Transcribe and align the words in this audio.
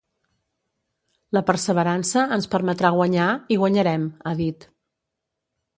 La 1.37 1.43
perseverança 1.49 2.23
ens 2.39 2.49
permetrà 2.57 2.93
guanyar 2.97 3.29
i 3.57 3.61
guanyarem, 3.65 4.11
ha 4.33 4.37
dit. 4.45 4.69